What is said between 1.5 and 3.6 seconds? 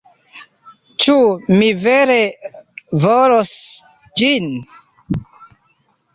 mi vere volos